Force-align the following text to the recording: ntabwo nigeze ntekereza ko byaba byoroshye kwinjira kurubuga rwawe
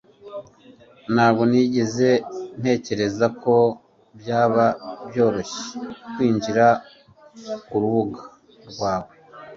ntabwo 1.13 1.43
nigeze 1.51 2.09
ntekereza 2.59 3.25
ko 3.41 3.55
byaba 4.19 4.65
byoroshye 5.07 5.63
kwinjira 6.13 6.65
kurubuga 7.67 8.21
rwawe 8.69 9.11